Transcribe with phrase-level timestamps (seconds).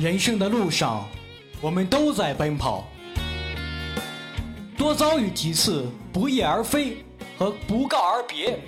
[0.00, 1.06] 人生的路上，
[1.60, 2.88] 我们都在奔跑。
[4.74, 7.04] 多遭遇几次不翼而飞
[7.36, 8.58] 和不告而别，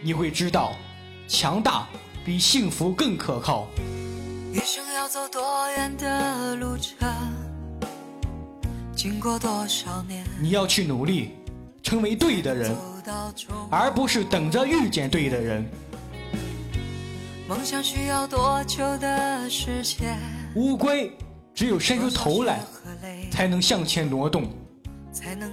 [0.00, 0.72] 你会知道，
[1.28, 1.86] 强大
[2.24, 3.68] 比幸福更可靠。
[4.50, 7.06] 一生要走多远的路程，
[8.96, 11.32] 经过多少年，你要去努力，
[11.82, 12.74] 成为对的人，
[13.70, 15.70] 而不是等着遇见对的人。
[17.46, 20.18] 梦想需要多久的时间？
[20.58, 21.16] 乌龟
[21.54, 22.58] 只有伸出头来，
[23.30, 24.50] 才能向前挪动。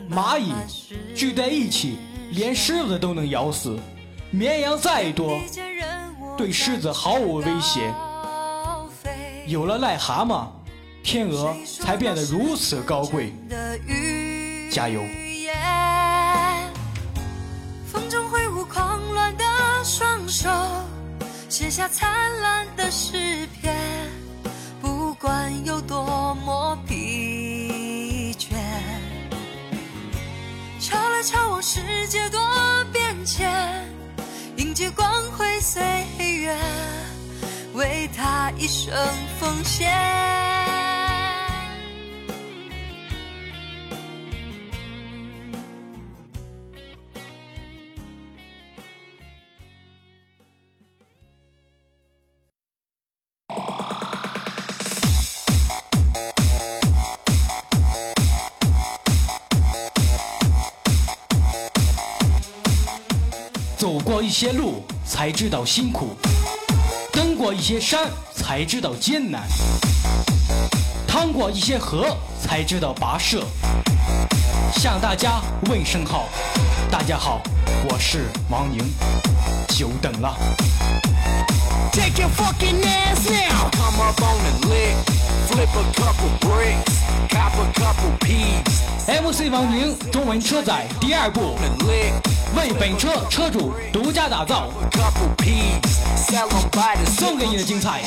[0.10, 0.52] 蚂蚁
[1.16, 2.00] 聚在一起，
[2.32, 3.78] 连狮子都能咬死。
[4.32, 5.40] 绵羊再多，
[6.36, 7.94] 对狮子毫无威胁。
[9.46, 10.48] 有了癞蛤蟆，
[11.04, 13.32] 天鹅才变得如此高贵。
[14.72, 15.04] 加油！
[17.86, 19.44] 风中挥舞狂乱的
[19.84, 20.50] 双手，
[21.48, 22.10] 写下灿
[22.42, 23.76] 烂的诗篇。
[25.18, 28.50] 不管有多么疲倦。
[30.82, 32.40] 朝来朝往，世界多
[32.92, 33.50] 变迁，
[34.58, 35.82] 迎接光辉岁
[36.20, 36.58] 月，
[37.76, 38.94] 为他一生
[39.40, 39.90] 奉献。
[63.94, 66.16] 过一些路才知道辛苦，
[67.12, 69.44] 登过一些山才知道艰难，
[71.08, 73.44] 趟过一些河才知道跋涉。
[74.74, 76.28] 向大家问声好，
[76.90, 77.42] 大家好，
[77.90, 78.80] 我是王宁，
[79.68, 80.36] 久等了。
[89.08, 91.56] MC 王宁中文车载第二部，
[92.56, 94.70] 为本车车主独家打造，
[97.18, 98.02] 送给你的精彩。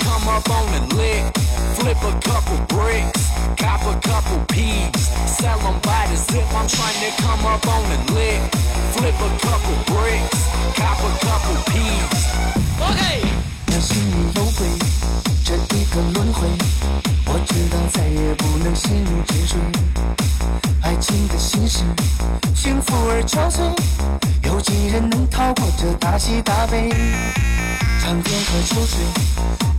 [13.70, 15.38] 让心里有鬼，这一
[15.91, 16.47] 个轮回，
[17.26, 19.59] 我知道再也不能心如止水。
[20.82, 21.81] 爱情的心事，
[22.54, 23.72] 幸福而憔悴，
[24.44, 26.91] 有几人能逃过这大喜大悲？
[28.00, 28.98] 长天和秋水，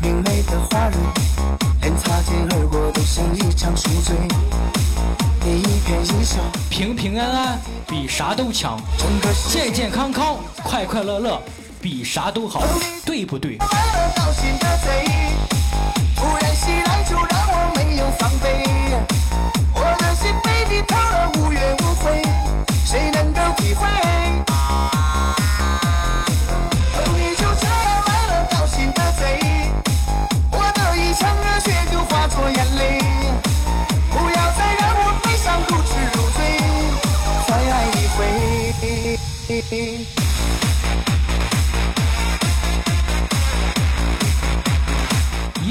[0.02, 0.98] 明媚的花蕊，
[1.81, 4.16] 连擦肩而过都像一场宿醉。
[5.44, 6.38] 你一颦一笑，
[6.69, 8.80] 平平安安比啥都强，
[9.50, 11.42] 健健康康，快快乐乐。
[11.81, 12.62] 比啥都好，
[13.06, 13.58] 对不对？
[39.72, 40.06] 一。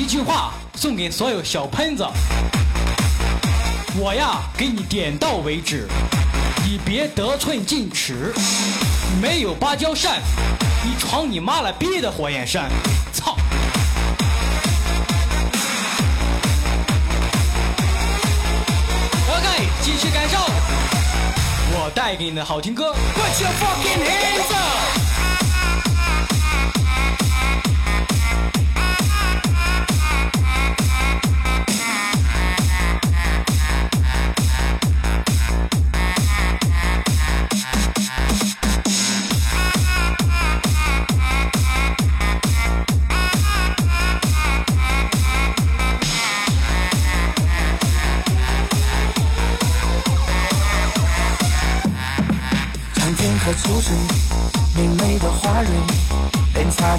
[0.09, 2.03] 句话送给所有小喷子，
[3.95, 5.87] 我呀给你点到为止，
[6.65, 8.33] 你别得寸进尺。
[9.21, 10.23] 没有芭蕉扇，
[10.83, 12.71] 你闯你妈了逼的火焰山！
[13.13, 13.37] 操
[21.91, 22.95] 带给你的好听歌。
[23.35, 23.45] 秋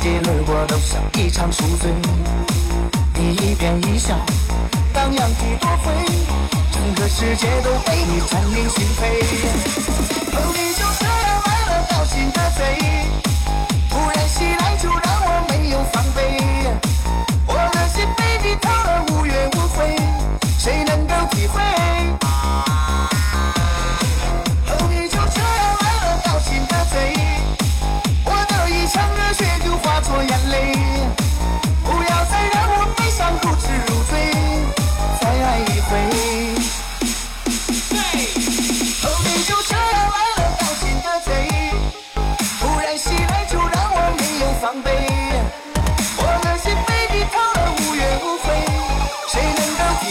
[0.10, 1.92] 连擦肩而过都像一场宿醉。
[3.14, 4.18] 你一颦一笑，
[4.92, 5.92] 荡漾几多回，
[6.72, 10.69] 整个世界都被你占领心扉。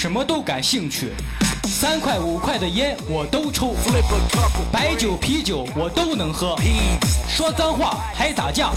[0.00, 1.12] 什么都感兴趣，
[1.64, 3.74] 三块五块的烟我都抽，
[4.72, 6.56] 白酒啤酒我都能喝，
[7.28, 8.70] 说脏话还打架，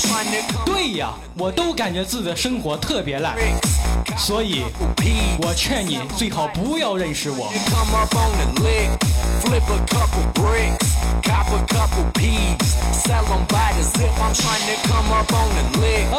[0.65, 3.37] 对呀，我都感觉自己的生活特别烂，
[4.17, 4.65] 所以，
[5.41, 7.45] 我劝你最好不要认识我。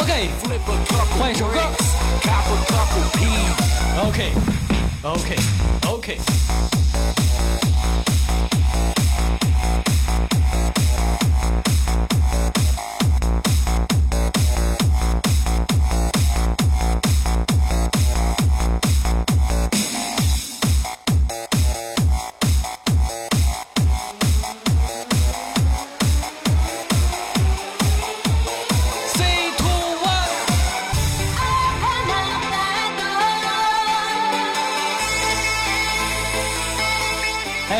[0.00, 0.30] OK，
[1.20, 1.60] 换一首歌。
[4.08, 4.63] OK。
[5.04, 5.36] Okay,
[5.84, 6.18] okay.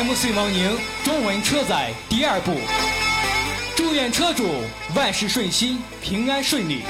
[0.06, 2.60] MC 王宁中文车载第二部，
[3.74, 4.62] 祝愿车主
[4.94, 6.82] 万事顺心、平安顺利，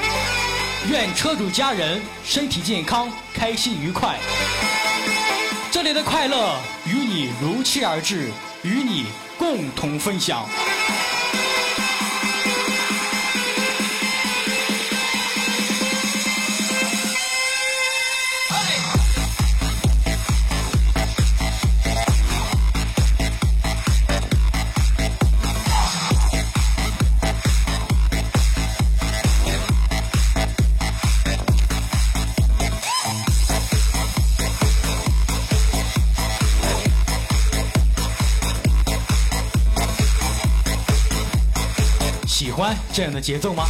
[0.91, 4.17] 愿车主家人身体健康、开心愉快。
[5.71, 8.29] 这里的快乐与你如期而至，
[8.63, 9.05] 与你
[9.37, 10.45] 共同分享。
[42.95, 43.65] 这样的节奏吗？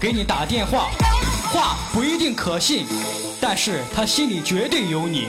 [0.00, 0.90] 给你打电话，
[1.52, 2.86] 话不一定可信，
[3.40, 5.28] 但是他心里绝对有你。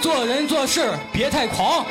[0.00, 1.84] 做人做事别太狂，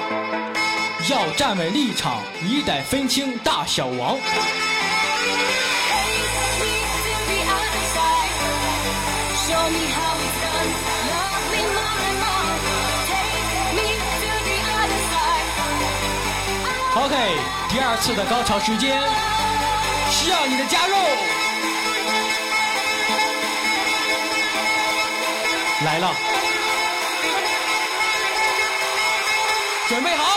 [1.09, 4.17] 要站稳立场，你得分清大小王。
[9.57, 10.34] OK。
[17.75, 18.97] 第二次的高潮时间，
[20.09, 20.95] 需要你的加入。
[25.83, 26.15] 来了，
[29.89, 30.34] 准备好。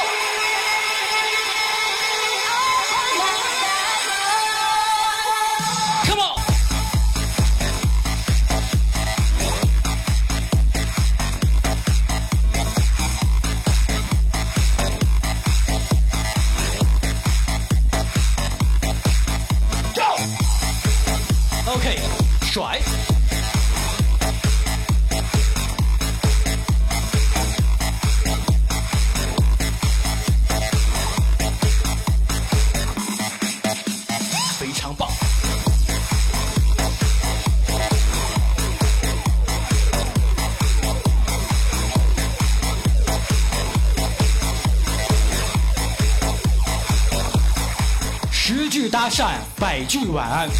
[49.89, 50.51] 句晚安，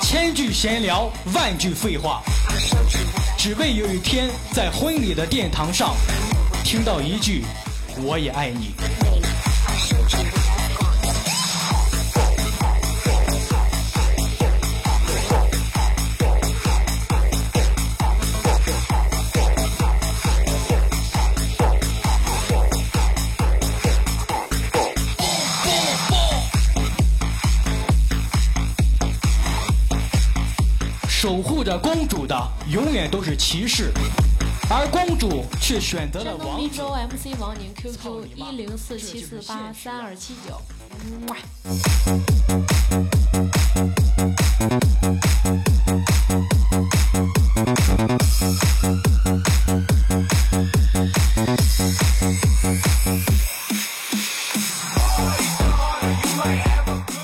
[0.00, 2.22] 千句闲聊万句废话，
[3.36, 5.94] 只为有一天在婚礼的殿堂上
[6.64, 7.44] 听到一句
[8.00, 8.72] “我也爱你”。
[32.70, 33.90] 永远都是骑士，
[34.68, 36.76] 而公主却选择了王子。
[36.76, 40.60] 山东 MC 王宁 QQ 一零四七四八三二七九。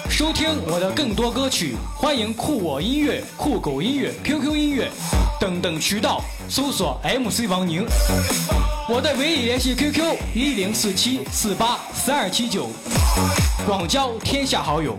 [0.08, 4.90] 收听我的更多歌曲，欢迎酷我音乐、酷狗音乐、QQ 音乐
[5.44, 7.84] 等等渠道搜索 MC 王宁。
[8.88, 12.70] 我的唯一联系 QQ 一零四七四八三二七九，
[13.66, 14.96] 广交天下好友。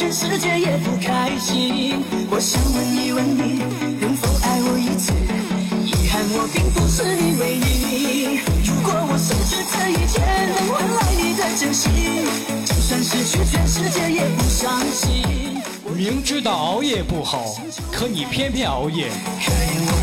[0.00, 2.02] 全世界也不开心。
[2.30, 3.58] 我想问一问你，
[4.00, 5.12] 能否爱我一次？
[5.84, 8.40] 遗憾我并不是你唯一。
[8.64, 11.92] 如果我失去这一切，能换来你的真心，
[12.64, 15.60] 就算失去全世界也不伤心。
[15.94, 17.54] 明知道熬夜不好，
[17.92, 19.10] 可你偏偏熬夜；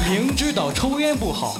[0.08, 1.60] 明知道抽烟不好，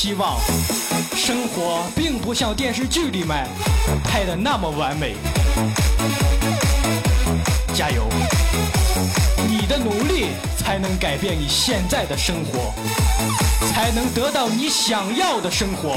[0.00, 0.38] 希望，
[1.16, 3.48] 生活并不像电视剧里面
[4.04, 5.16] 拍的那么完美。
[7.74, 8.06] 加油，
[9.48, 10.26] 你的努力
[10.56, 12.72] 才能改变你现在的生活，
[13.72, 15.96] 才能得到你想要的生活。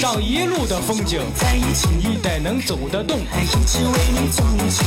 [0.00, 1.88] 上一路的风景，在一起
[2.22, 3.18] 得能走得动。
[3.32, 4.84] 爱一起为你装起，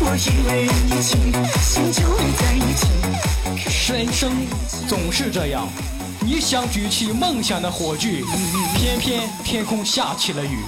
[0.00, 1.16] 我因为人一起
[1.62, 3.92] 心就会在一起。
[3.92, 4.32] 人生
[4.88, 5.68] 总是这样，
[6.20, 8.24] 你想举起梦想的火炬，
[8.74, 10.64] 偏偏天空下起了雨。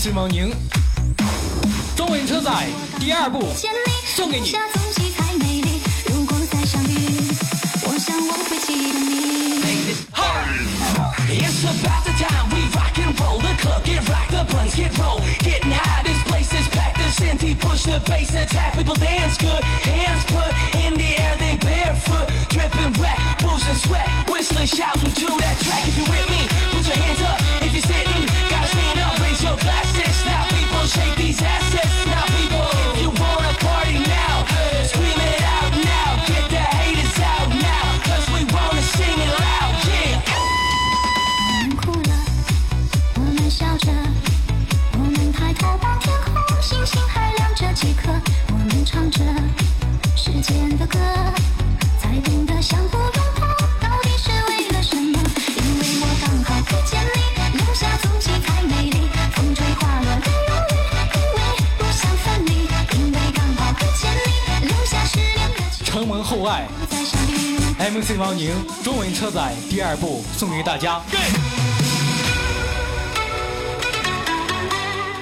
[0.00, 0.50] 孙王宁。
[1.94, 3.38] 中文车载第二部
[4.06, 4.54] 送给你
[11.28, 14.96] it's about to time we rock and roll the clock get rock the bunch get
[14.96, 18.94] roll hittin' hot this place is packed up this city push up face attack people
[18.94, 25.04] dance good hands good in the air they barefoot drippin' wet pushin' sweat whistling shouts
[25.04, 26.40] we do that track if you with me
[26.72, 27.59] put your hands up
[30.90, 31.19] shake
[67.78, 71.00] mc 王宁中文车载第二部送给大家。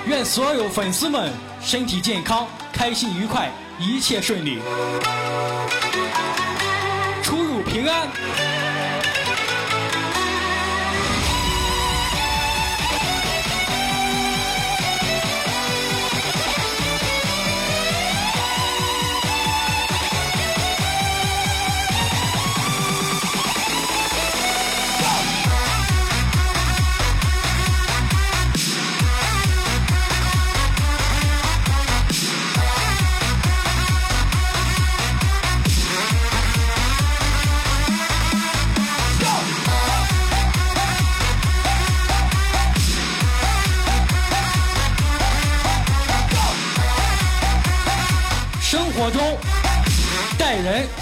[0.07, 4.59] 愿所有粉丝们身体健康开心愉快一切顺利。
[7.23, 8.48] 出入平安。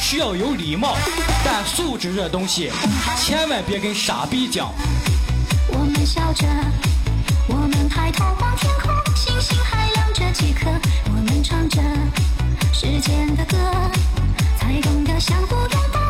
[0.09, 0.97] 需要有礼貌
[1.45, 2.71] 但素质这东西
[3.19, 4.73] 千万别跟傻逼讲
[5.69, 6.47] 我们笑着
[7.49, 10.71] 我们抬头望天空星星还亮着几颗。
[11.07, 11.83] 我们唱着
[12.73, 13.57] 时间的歌
[14.57, 16.06] 才懂得相互拥抱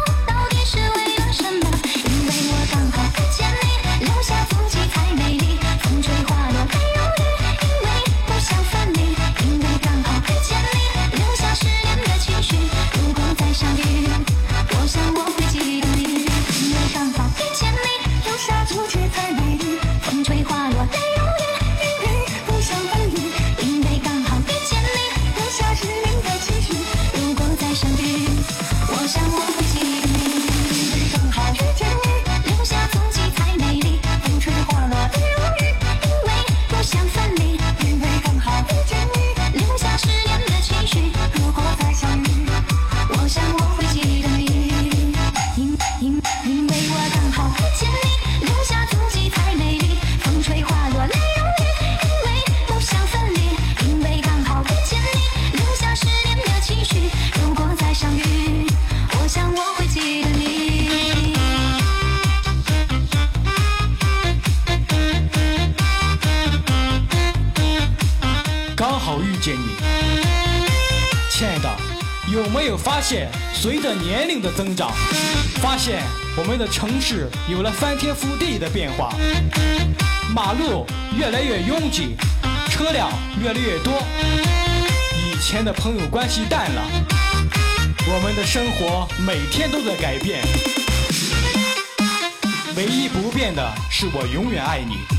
[74.46, 74.92] 的增长，
[75.60, 76.04] 发现
[76.36, 79.12] 我们的城市有了翻天覆地的变化，
[80.32, 80.86] 马路
[81.18, 82.14] 越来越拥挤，
[82.70, 83.10] 车辆
[83.42, 84.00] 越来越多，
[85.16, 86.82] 以前的朋友关系淡了，
[88.06, 90.40] 我们的生活每天都在改变，
[92.76, 95.15] 唯一不变的是我永远爱你。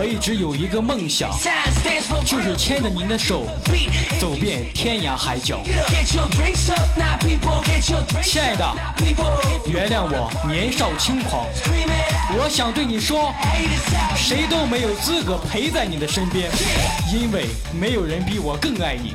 [0.00, 1.30] 我一直有一个梦想
[2.24, 3.44] 就是牵着您的手
[4.18, 5.60] 走遍天涯海角。
[8.22, 8.64] 亲爱的
[9.66, 11.46] 原谅我年少轻狂。
[12.32, 13.30] 我想对你说
[14.16, 16.50] 谁都没有资格陪在你的身边
[17.12, 17.44] 因为
[17.78, 19.14] 没有人比我更爱你。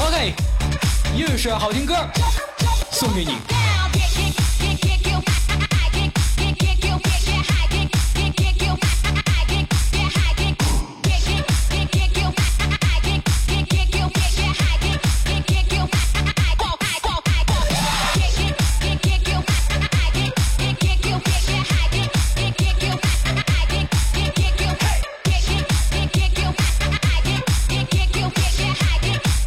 [0.00, 0.34] Ok
[1.16, 1.94] 又是好听歌。
[2.94, 3.32] 送给你。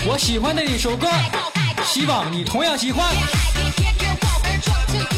[0.09, 1.07] 我喜欢的一首歌，
[1.97, 3.03] 希望你同样喜欢。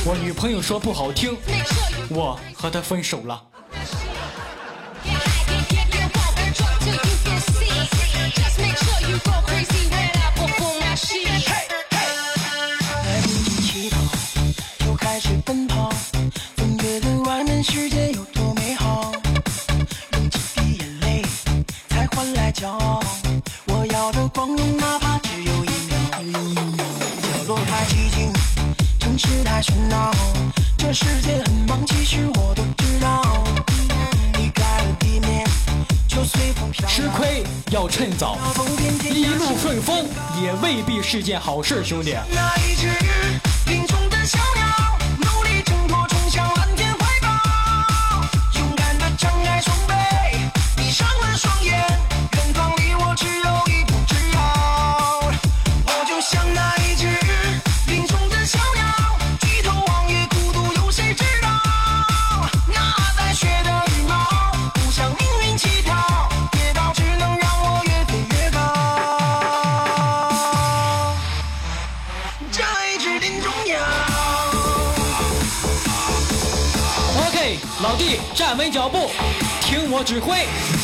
[0.06, 1.38] 我女朋友说不好听，
[2.10, 3.44] 我和她分手了。
[11.50, 11.69] 来
[29.60, 30.10] 太喧闹，
[30.78, 33.44] 这世界很忙，其实我都知道。
[34.38, 35.46] 离开了地面，
[36.08, 36.88] 就随风飘摇。
[36.88, 38.38] 吃亏要趁早，
[39.04, 40.08] 一路顺风
[40.42, 42.16] 也未必是件好事，兄弟。
[42.32, 42.88] 那一只
[80.00, 80.79] 我指挥。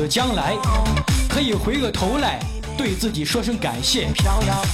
[0.00, 0.56] 的将来，
[1.28, 2.40] 可以回过头来
[2.76, 4.08] 对自己说声感谢，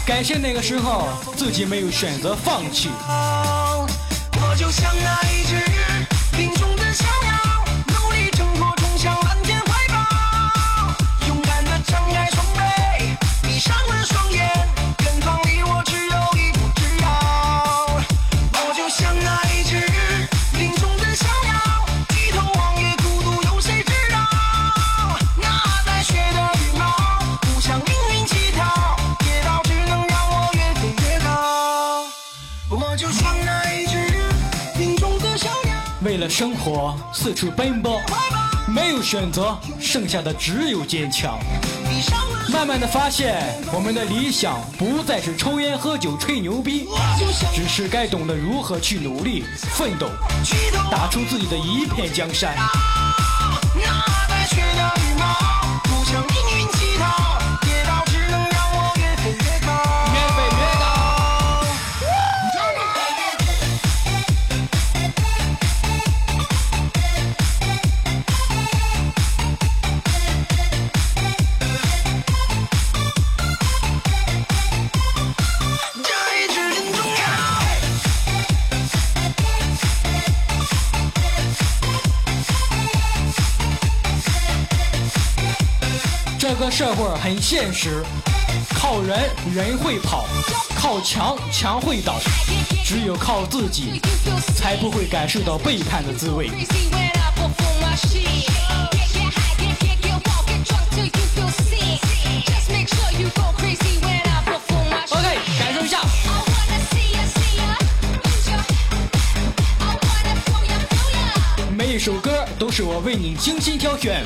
[0.07, 2.91] 感谢那个时候自己没有选择放弃。
[36.39, 37.99] 生活四处奔波，
[38.69, 41.39] 没有选择，剩下的只有坚强。
[42.53, 46.87] 慢慢的发现，我们的理想不再是抽烟喝酒吹牛逼，
[47.55, 50.11] 只是该懂得如何去努力奋斗，
[50.91, 52.55] 打出自己的一片江山。
[87.27, 88.05] 很现实，
[88.73, 90.27] 靠人人会跑，
[90.77, 92.21] 靠墙墙会倒，
[92.85, 94.01] 只有靠自己，
[94.55, 96.47] 才不会感受到背叛的滋味。
[105.11, 105.99] OK，感受一下。
[111.77, 114.25] 每一首歌都是我为你精心挑选。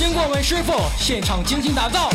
[0.00, 2.08] 经过文师傅现场精心打造。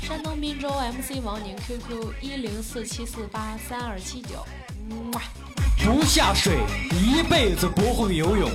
[0.00, 4.42] 山东滨州 MC 王宁 QQ 一零四七四八三二七九。
[6.14, 6.58] 下水，
[6.92, 8.48] 一辈子不会游泳；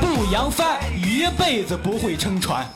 [0.00, 2.66] 不扬帆，一辈子不会撑船。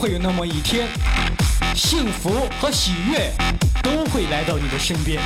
[0.00, 0.88] 会有那么一天，
[1.76, 3.30] 幸福和喜悦
[3.82, 5.20] 都会来到你的身边。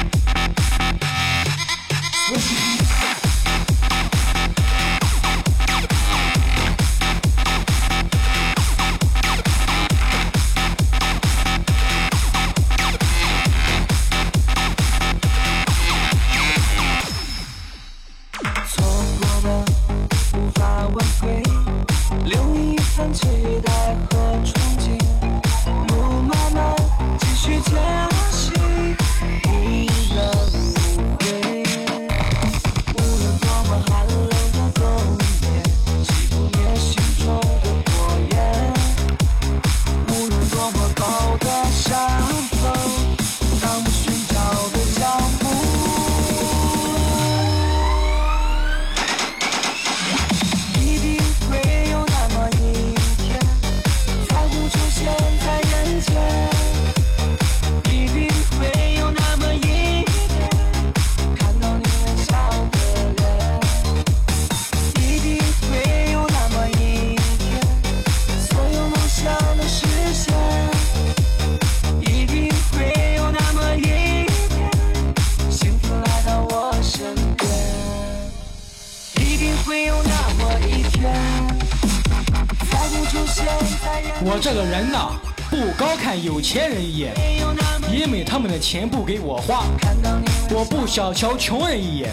[90.70, 92.11] 不小瞧穷人一眼，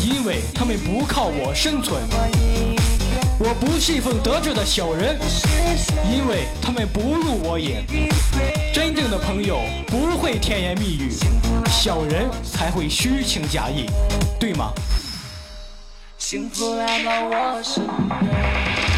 [0.00, 2.00] 因为他们不靠我生存；
[3.38, 5.18] 我不信奉得志的小人，
[6.10, 7.84] 因为他们不入我眼。
[8.72, 11.10] 真正的朋友不会甜言蜜语，
[11.70, 13.86] 小人才会虚情假意，
[14.38, 14.72] 对吗？
[16.18, 18.91] 幸福来到我身边。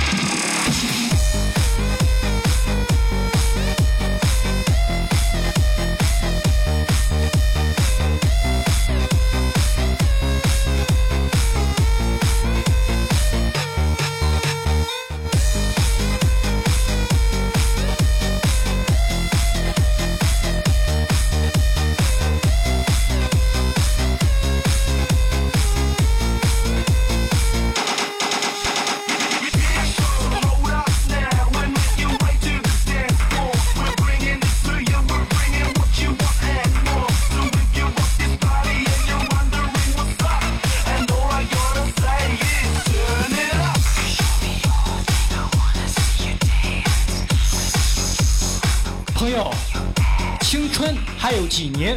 [51.54, 51.96] 几年？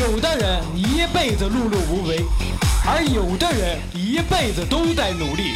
[0.00, 2.24] 有的人一辈子碌碌无为，
[2.84, 5.52] 而有的人一辈子都在努力。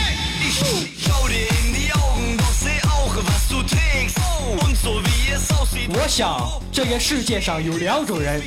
[5.88, 8.40] 我想，这个世界上有两种人，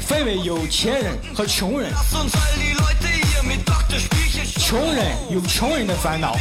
[0.00, 1.92] 分为有钱人和穷人。
[4.58, 6.34] 穷人有穷人的烦恼，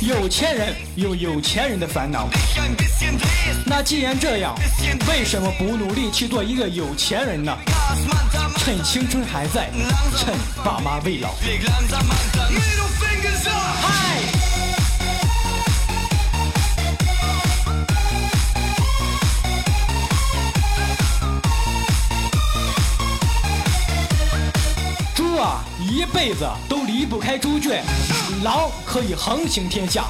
[0.00, 2.28] 有钱人有有钱人的烦恼。
[3.66, 4.54] 那既然这样，
[5.08, 7.56] 为什么不努力去做一个有钱人呢？
[8.58, 9.70] 趁青春还在，
[10.16, 11.34] 趁爸妈未老。
[25.14, 27.84] 猪啊，一辈子都离不开猪圈，
[28.42, 30.04] 狼可以横行天下。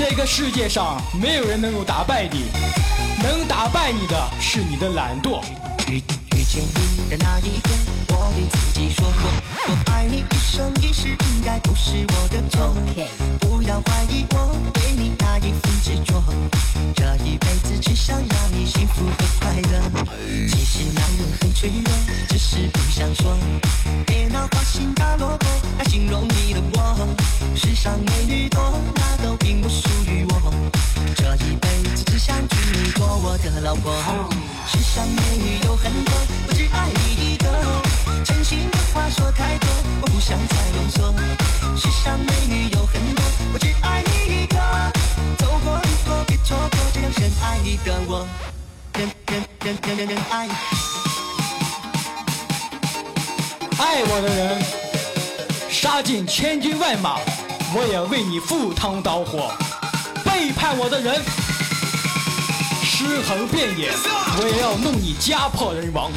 [0.00, 2.46] 这个世界上没有人能够打败你，
[3.22, 5.42] 能打败你的是你的懒惰。
[5.88, 6.00] 遇
[6.42, 7.78] 见你的那一天，
[8.10, 9.30] 我对自己说过，
[9.68, 12.74] 我爱你一生一世，应该不是我的错。
[13.40, 16.22] 不要怀疑我对你那一份执着，
[16.94, 19.80] 这一辈子只想让你幸福和快乐。
[20.48, 21.92] 其实男人很脆弱，
[22.28, 23.36] 只是不想说。
[24.06, 25.46] 别拿花心大萝卜
[25.78, 27.16] 来形容你的我，
[27.54, 30.52] 世上美女多，那都并不属于我。
[31.14, 33.92] 这一辈子只想娶你做我的老婆。
[34.66, 36.14] 世上美女有很多，
[36.48, 37.46] 我只爱你一个。
[38.24, 39.68] 真心的话说太多，
[40.02, 41.14] 我不想再啰嗦。
[41.76, 44.56] 世上美女有很多，我只爱你一个。
[45.38, 48.26] 走过路过别错过，这样深爱你的我，
[48.94, 50.52] 人人人人人人爱你。
[53.78, 54.62] 爱我的人，
[55.70, 57.18] 杀尽千军万马，
[57.74, 59.50] 我也为你赴汤蹈火；
[60.24, 61.22] 背叛我的人，
[62.84, 63.90] 尸横遍野，
[64.38, 66.12] 我也要弄你家破人亡。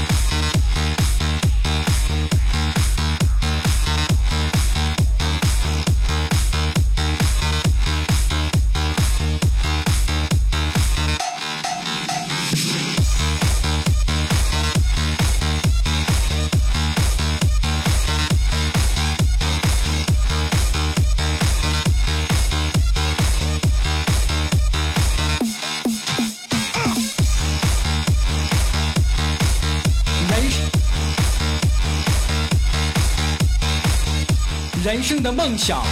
[35.13, 35.83] 生的梦想，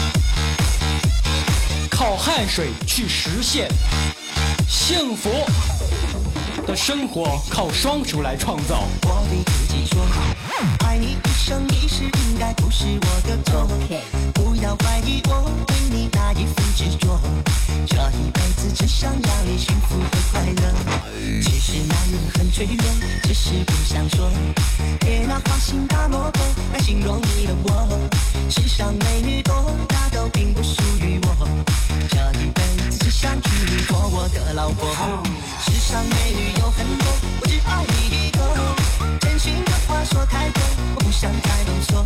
[1.91, 3.67] 靠汗水去实现；
[4.67, 5.29] 幸福
[6.65, 8.87] 的生活靠双手来创造。
[10.85, 13.67] 爱你一生一世应该不是我的错。
[14.33, 17.19] 不要怀疑我对你那一份执着，
[17.87, 20.73] 这一辈子只想让你幸福和快乐。
[21.41, 22.85] 其实男人很脆弱，
[23.23, 24.29] 只是不想说。
[24.99, 26.39] 别拿花心大萝卜
[26.73, 28.09] 来形容你的我。
[28.49, 31.47] 世上美女多，那都并不属于我。
[32.09, 34.89] 这一辈子只想娶你做我的老婆。
[35.65, 37.07] 世上美女有很多，
[37.41, 38.80] 我只爱你一个。
[39.43, 40.61] 真心的话说太多，
[40.93, 42.05] 我不想再啰嗦。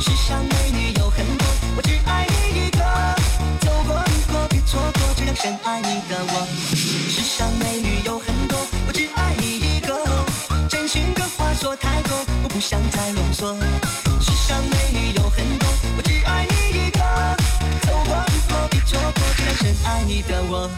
[0.00, 1.44] 世上美女有很多，
[1.76, 2.78] 我只爱你一个。
[3.60, 6.46] 走过路过别错过，这样深爱你的我。
[6.76, 8.56] 世上美女有很多，
[8.86, 9.98] 我只爱你一个。
[10.68, 13.58] 真心的话说太多，我不想再啰嗦。
[14.20, 17.00] 世上美女有很多，我只爱你一个。
[17.82, 20.70] 走过路过别错过，这样深爱你的我。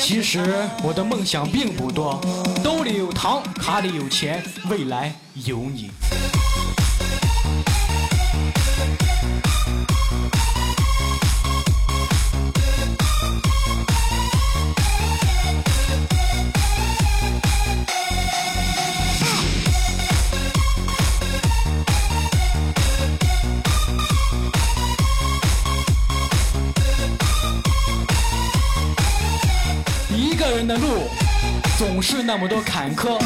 [0.00, 2.20] 其实我的梦想并不多，
[2.62, 5.90] 兜里有糖，卡里有钱，未来有你。
[30.56, 31.06] 人的路
[31.76, 33.20] 总是那么多坎坷，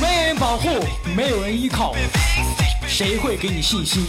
[0.00, 0.68] 没人保护，
[1.16, 1.92] 没有人依靠，
[2.86, 4.06] 谁会给你信心？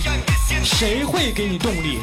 [0.63, 1.97] 谁会给你动力？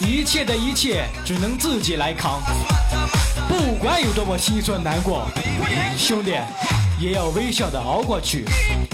[0.00, 2.42] 一切的一切只能自己来扛，
[3.48, 5.28] 不管有多么心酸难过，
[5.96, 6.34] 兄弟
[6.98, 8.44] 也要微笑的熬过去，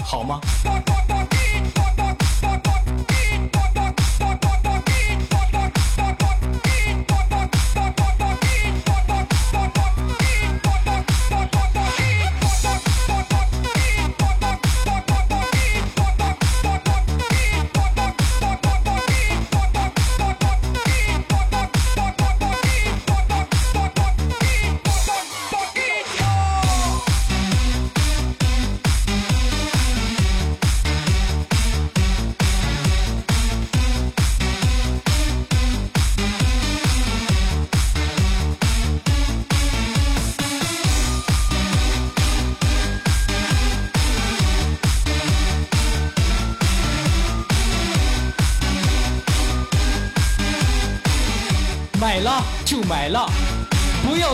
[0.05, 0.39] 好吗？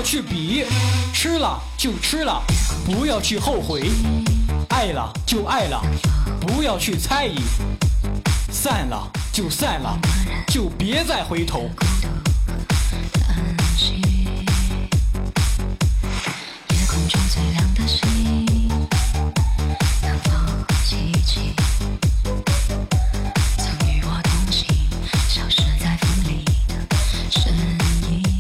[0.05, 0.63] 去比；
[1.11, 2.39] 吃了就吃了，
[2.85, 3.89] 不要去后悔；
[4.69, 5.81] 爱了就爱了，
[6.39, 7.39] 不要去猜疑；
[8.51, 9.99] 散了就散了，
[10.47, 11.71] 就别再回头。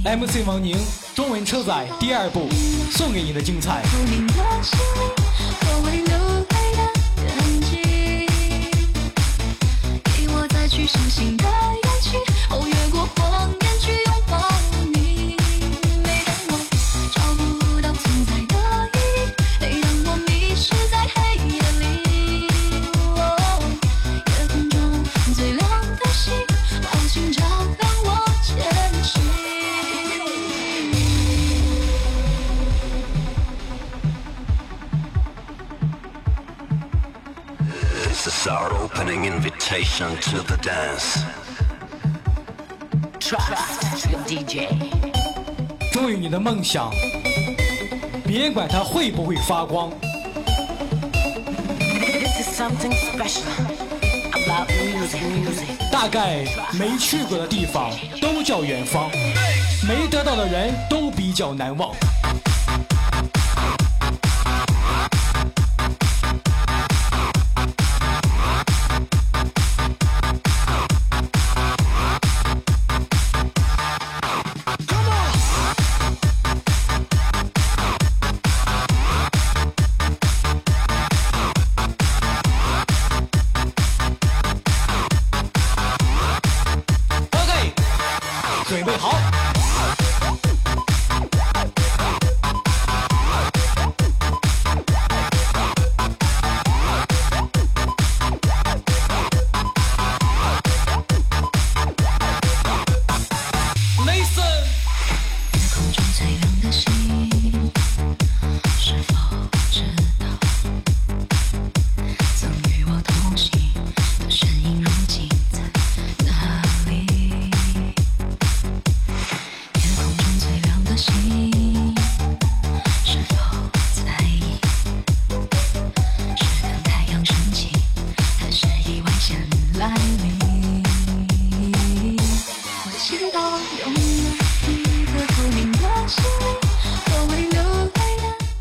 [0.05, 1.04] MC 王宁。
[1.15, 2.49] 中文车载第二部
[2.91, 3.81] 送给你的精彩。
[39.75, 41.19] Invitation to the dance.
[43.19, 44.69] Trust your DJ.
[45.91, 46.91] 忠于你的梦想，
[48.25, 49.91] 别管它会不会发光。
[51.79, 53.43] This is something special
[54.31, 55.21] about music.
[55.21, 55.91] music.
[55.91, 59.09] 大概没去过的地方都叫远方，
[59.87, 61.91] 没得到的人都比较难忘。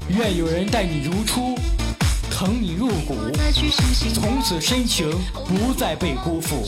[0.08, 1.56] 愿有人待你如初
[2.30, 3.14] 疼你入骨
[4.12, 5.10] 从此深情
[5.46, 6.64] 不再被辜负。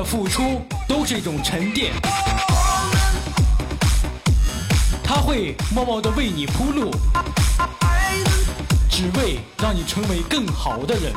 [0.00, 1.92] 的付出都是一种沉淀，
[5.04, 6.90] 他会默默的为你铺路，
[8.88, 11.12] 只为让你成为更好的人。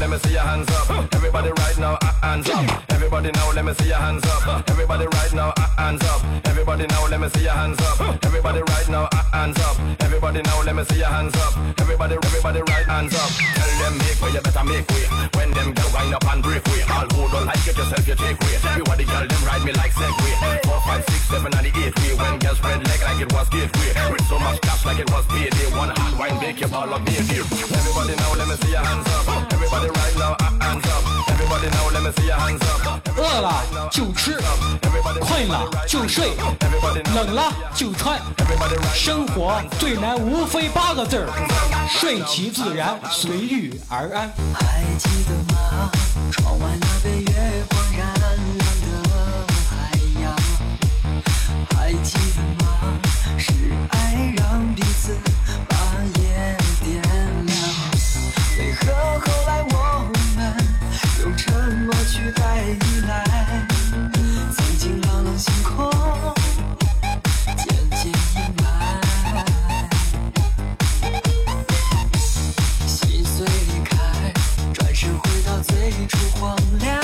[0.00, 1.14] Let me see your hands up.
[1.14, 2.64] Everybody right now, uh, hands up.
[2.90, 4.70] Everybody now, let me see your hands up.
[4.70, 6.24] Everybody right now, uh, hands up.
[6.46, 8.00] Everybody now, let me see your hands up.
[8.24, 9.76] Everybody right now, uh, hands up.
[10.00, 11.52] Everybody now, let me see your hands up.
[11.80, 13.30] Everybody, everybody right hands up.
[13.56, 15.04] Tell them make way, you better make way.
[15.36, 16.80] When them get wind up and break way.
[16.88, 18.56] All who don't like it yourself, you take way.
[18.56, 20.64] Everybody girl, them ride me like Segway.
[20.64, 22.12] Four, five, six, seven, and the eight way.
[22.16, 23.90] When girls spread leg like it was gateway.
[24.10, 25.68] With so much cash like it was payday.
[25.76, 27.44] One hot wine, make your ball up, baby.
[27.44, 29.52] Everybody now, let me see your hands up.
[29.52, 31.04] Everybody right now, uh, hands up.
[31.28, 32.80] Everybody now, let me see your hands up.
[33.16, 34.38] 饿了就吃，
[35.20, 36.32] 困了就睡，
[37.14, 38.20] 冷了就穿。
[38.94, 41.28] 生活最难无非八个字儿：
[41.88, 44.32] 顺其自然，随遇而安。
[44.54, 45.90] 还记得吗？
[46.30, 48.00] 窗外那边月光冉
[48.58, 48.88] 冉的
[49.68, 49.70] 海
[50.22, 50.34] 洋，
[51.76, 52.70] 还记得吗？
[53.38, 53.52] 是
[53.90, 55.16] 爱让彼此
[76.42, 76.99] 我俩。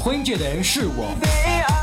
[0.00, 1.14] 婚戒的人是我，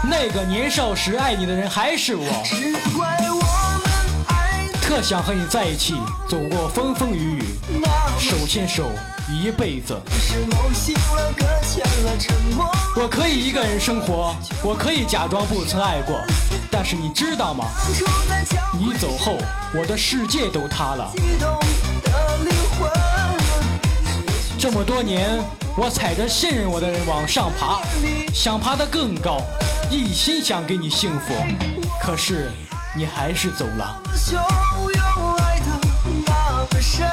[0.03, 2.26] 那个年少时爱你的人还是我。
[2.43, 3.91] 只怪我们
[4.28, 5.93] 爱的特想和你在一起，
[6.28, 7.43] 走过风风雨雨，
[8.20, 8.89] 手牵手
[9.30, 9.95] 一辈子。
[12.95, 16.20] 我可以一个人生活，我可以假装不曾爱过，
[16.72, 17.65] 但是你知道吗？
[18.74, 19.38] 你走后，
[19.76, 21.11] 我的世界都塌了。
[24.57, 25.39] 这么多年，
[25.80, 27.82] 我踩着信任我的人往上爬，
[28.34, 29.39] 想爬得更高，
[29.91, 31.36] 一心想给你幸福，
[32.01, 32.51] 可是
[32.95, 34.01] 你还是走了。
[35.38, 35.65] 爱的
[36.25, 37.07] 那么深。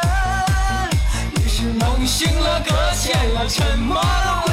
[1.36, 4.44] 于是梦醒了，搁浅了，沉默，了，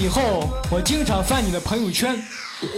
[0.00, 2.18] 以后，我经常翻你的朋友圈，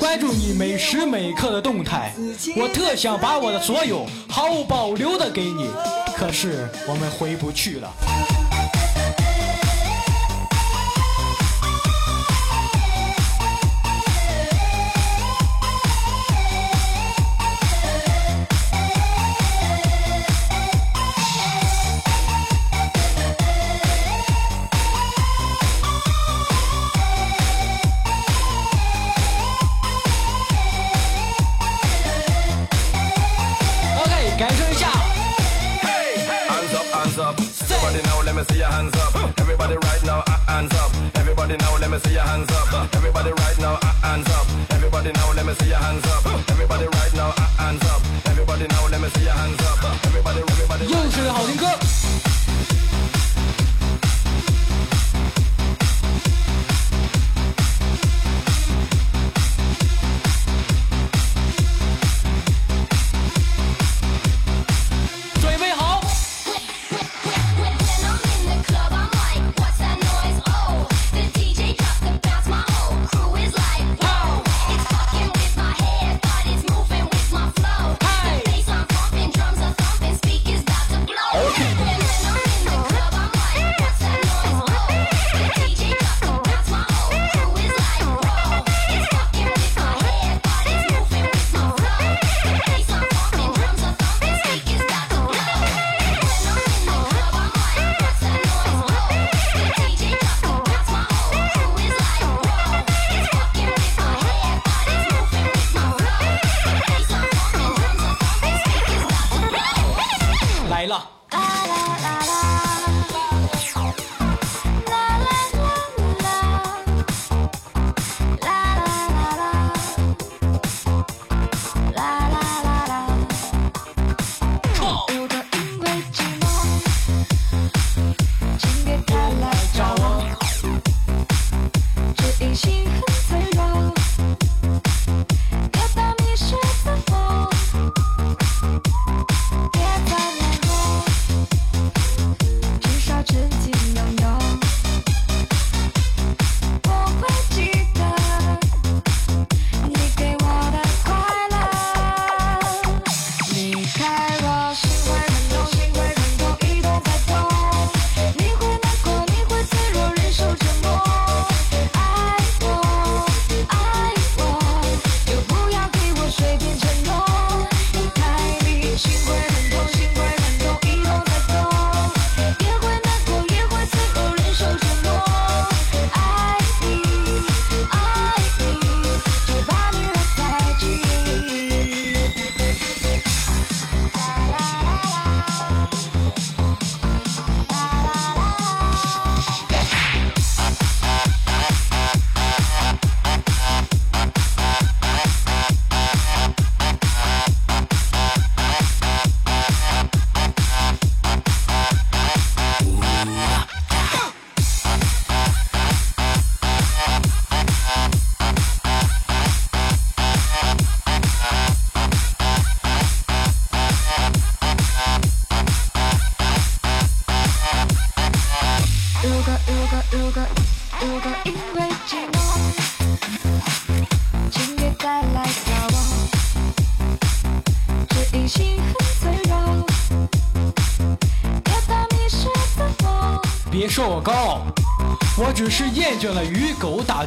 [0.01, 2.13] 关注你每时每刻的动态。
[2.57, 5.71] 我特想把我的所有毫无保留的给你，
[6.17, 7.89] 可是我们回不去了。
[45.61, 46.12] Hands.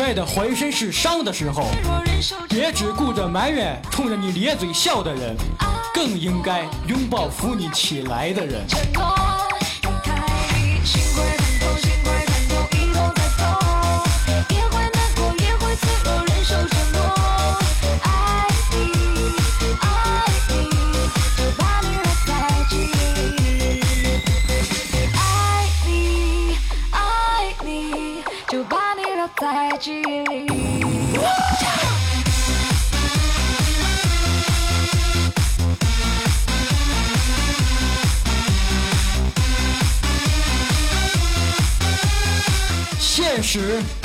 [0.00, 1.66] 摔得浑身是伤的时候，
[2.48, 5.36] 别只顾着埋怨冲着你咧嘴笑的人，
[5.92, 8.66] 更应该拥抱扶你起来的人。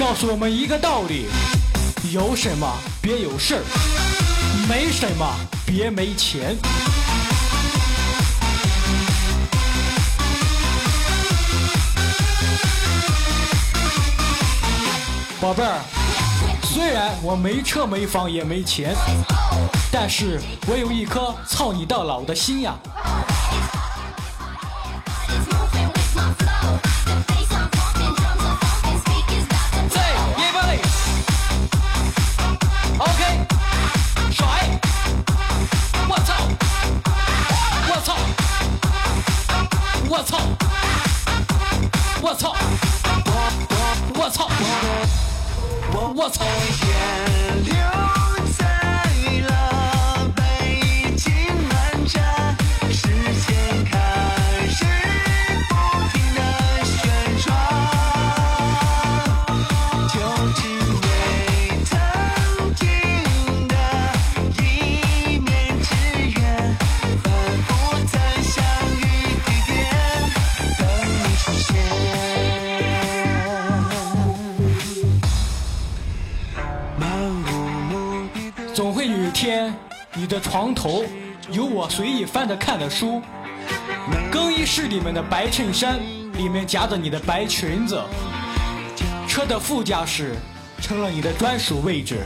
[0.08, 1.26] 告诉我们一个道理：
[2.14, 3.64] 有什么别有事儿，
[4.70, 5.26] 没什么
[5.66, 6.56] 别没钱。
[15.42, 15.82] 宝贝儿，
[16.62, 18.96] 虽然我没车没房也没钱，
[19.92, 22.76] 但是我有一颗操你到老的心呀。
[78.76, 79.74] 总会有一天，
[80.16, 81.06] 你的床头
[81.50, 83.22] 有我随意翻着看的书，
[84.30, 85.98] 更衣室里面的白衬衫
[86.34, 87.98] 里面夹着你的白裙子，
[89.30, 90.36] 车的副驾驶
[90.82, 92.26] 成了你的专属位置。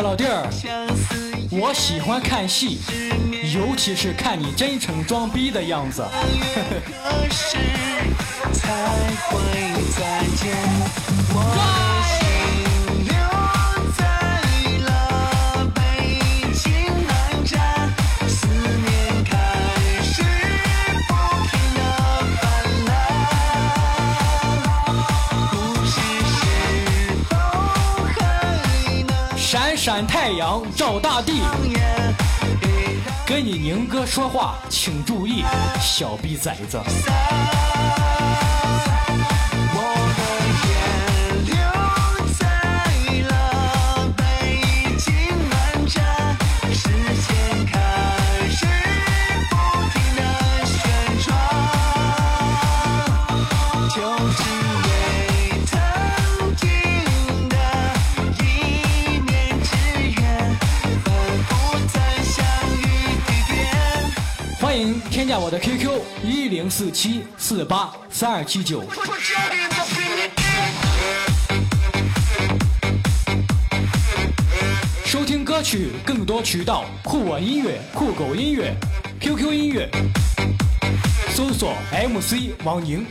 [0.00, 0.48] 小老弟儿，
[1.50, 2.78] 我喜欢看戏，
[3.54, 6.02] 尤其是看你真诚装逼的样子。
[7.04, 7.58] 何时
[29.80, 31.40] 闪闪太阳照大地，
[33.26, 35.42] 跟你宁哥说话请注意，
[35.80, 36.78] 小逼崽子。
[65.30, 68.82] 加我的 QQ 一零四七四八三二七九。
[75.04, 78.74] 收听歌曲更多渠道：酷我音乐、酷狗音乐、
[79.20, 79.88] QQ 音乐，
[81.32, 83.06] 搜索 MC 王宁。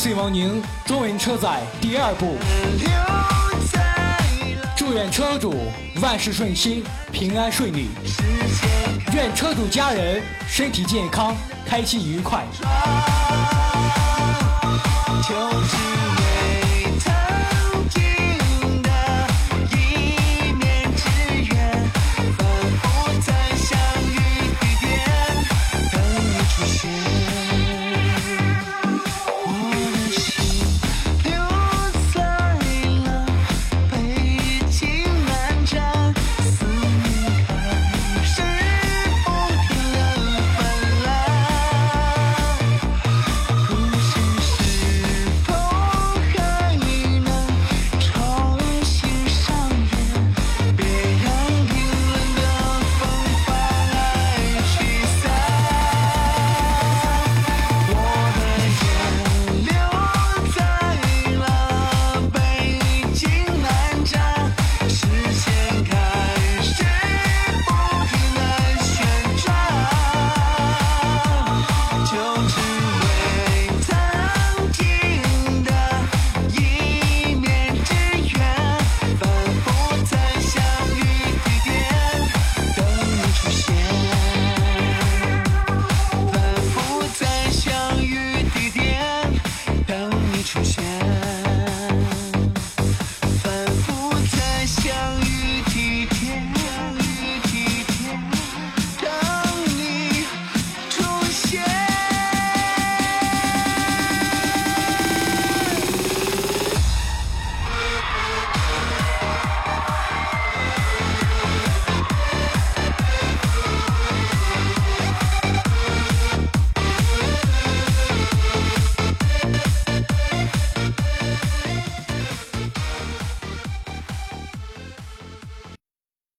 [0.00, 2.38] 岁王宁中文车载第二部。
[4.74, 5.54] 祝愿车主
[6.00, 6.82] 万事顺心
[7.12, 7.88] 平安顺利。
[9.12, 11.36] 愿车主家人身体健康
[11.66, 12.46] 开心愉快。